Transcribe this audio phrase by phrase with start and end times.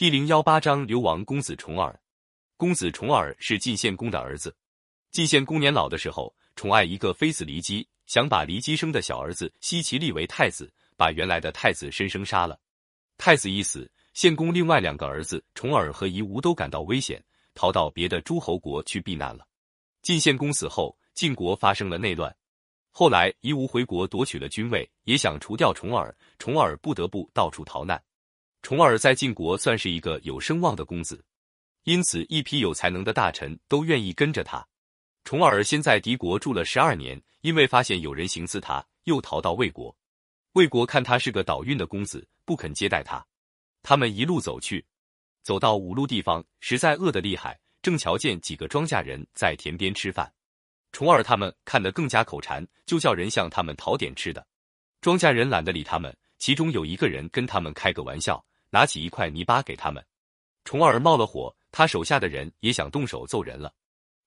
[0.00, 2.00] 第零幺八章流亡公子重耳。
[2.56, 4.56] 公子重耳是晋献公的儿子。
[5.10, 12.58] 晋献公年老的时候，宠爱一个妃子骊姬，想把骊姬生的小儿子奚齐立为太子，把原来的太子申生杀了。
[13.18, 17.22] 太子一死，献公另外两个儿子重耳和夷吾都感到危险，
[17.52, 19.46] 逃到别的诸侯国去避难了。
[20.00, 22.34] 晋献公死后，晋国发生了内乱。
[22.90, 28.02] 后来夷吾回国夺取了君位，也想除掉重耳，重耳不得不到处逃难。
[28.62, 31.24] 重耳在晋国算是一个有声望的公子，
[31.84, 34.66] 因此一批有才能的大臣都愿意跟着他。
[35.24, 39.94] 重耳先在敌国住了十二年，因为发现有人行刺他，又逃到魏国。
[40.52, 43.24] 魏国看他是个倒运的公子，不肯接待他。
[43.82, 44.84] 他们一路走去，
[45.42, 50.32] 走到五路地方，实在饿得厉害，正瞧见几个庄稼人在田边吃饭。
[50.92, 54.46] 重耳他们看得更加口馋，就叫人向他们讨点吃的。
[55.00, 58.44] 庄稼人懒得理他们，其中有一个人跟他们开个玩笑。
[58.70, 60.04] 拿起一块泥巴给他们，
[60.64, 63.72] 重耳冒了火，他手下的人也想动手揍人了。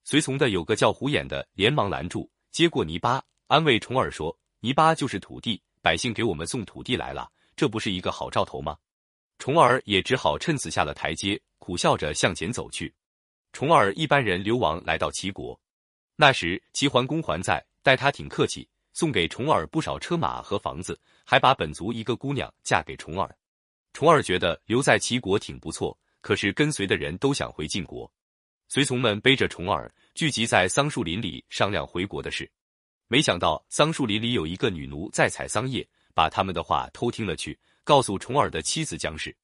[0.03, 8.77] 随从的有个叫胡眼的，连忙拦住，接过泥巴，安慰重耳说：“泥巴就是土地，百姓给我们送土地来了，这不是一个好兆头吗？”
[9.39, 12.93] 重耳也只好趁此下了台阶，苦笑着向前走去。
[13.51, 15.59] 重耳一班人流亡来到齐国，
[16.15, 23.37] 那时齐桓公还在，待他挺客气，送给重耳不少车马和房子，还把本族一个姑娘嫁给重耳。
[23.93, 28.11] 重耳觉得留在齐国挺不错，可是跟随的人都想回晋国。
[28.67, 32.51] 随从们背着重耳聚集在桑树林里商量回国的事。
[33.07, 39.35] 没想到桑树林里有一个女奴在采桑叶，把他们的话偷听了去，告诉重耳的妻子姜氏。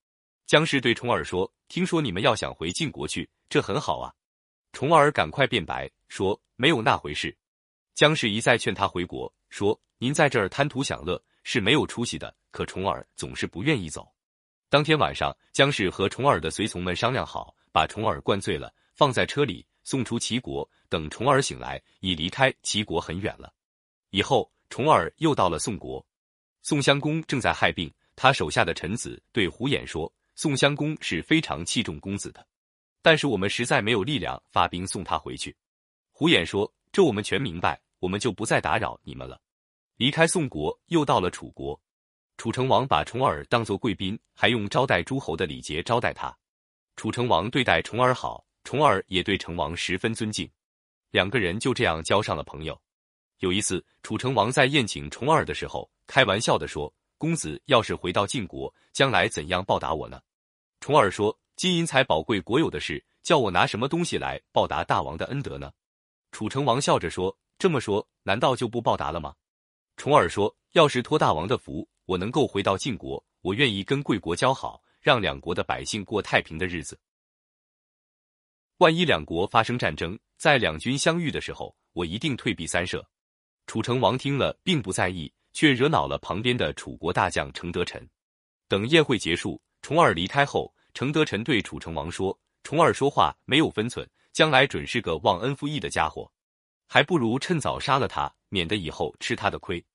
[0.48, 4.12] 姜氏对重耳说：“听说你们要想回晋国去，这很好啊。”
[4.74, 7.38] 重耳赶快辩白说：“没有那回事。”
[7.94, 14.12] 姜氏一再劝他回国，说：“您在这儿贪图享乐是没有出息的。”可重耳总是不愿意走。
[14.70, 20.70] 当天晚上，姜氏和重耳的随从们商量好，把重耳灌醉了，放在车里送出齐国。
[20.88, 23.52] 等重耳醒来，已离开齐国很远了。
[24.12, 26.06] 以后，重耳又到了宋国，
[26.62, 32.46] 宋襄公正在害病，他手下的臣子对胡衍说：“宋襄公是非常器重公子的，
[33.02, 35.56] 但是我们实在没有力量发兵送他回去。”
[36.14, 39.42] 胡衍说：“这我们全明白，我们就不再打扰你们了。”
[39.98, 41.80] 离开宋国，又到了楚国。
[42.40, 46.34] 楚成王把重耳当作贵宾，还用招待诸侯的礼节招待他。
[46.96, 50.50] 楚成王对待重耳好，重耳也对成王十分尊敬，
[51.12, 52.82] 两个人就这样交上了朋友。
[53.40, 60.22] 有一次，楚成王在宴请重耳的时候，开玩笑的说：“公子要是回到晋国，将来怎样报答我呢？”
[60.80, 65.74] 重耳说：“金银财宝贵国有的事，叫我拿什么东西来报答大王的恩德呢？”
[66.32, 69.36] 楚成王笑着说：“这么说，难道就不报答了吗？”
[69.98, 77.00] 重耳说：“要是托大王的福。”我能够回到晋国，我愿意跟贵国交好，让两国的百姓过太平的日子。
[78.78, 83.08] 万一两国发生战争，在两军相遇的时候，我一定退避三舍。
[83.68, 88.10] 楚成王听了，并不在意，却惹恼了旁边的楚国大将程德臣。
[88.68, 96.32] 等宴会结束，重耳离开后，程德臣对楚成王说：“重耳说话没有分寸，将来准是个忘恩负义的家伙，
[96.88, 99.86] 还不如趁早杀了他，免得以后吃他的亏。”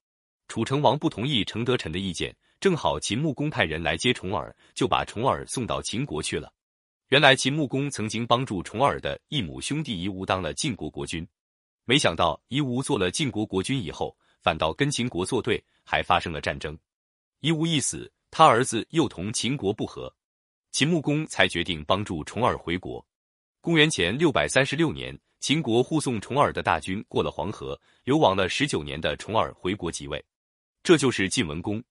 [0.49, 6.53] 楚成王不同意程德臣的意见，正好秦穆公派人来接重耳，就把重耳送到秦国去了。
[7.09, 11.27] 原来秦穆公曾经帮助重耳的异母兄弟夷吾当了晋国国君，
[11.85, 16.77] 没想到夷吾做了晋国国君以后，反倒跟秦国作对，还发生了战争。
[17.41, 20.13] 夷吾一死，他儿子又同秦国不和，
[20.73, 23.05] 秦穆公才决定帮助重耳回国。
[23.61, 30.25] 公元前六百三十六年，秦国护送重耳的大军过了黄河，流亡了十九年的重耳回国即位。
[30.85, 31.83] 这就是晋文公。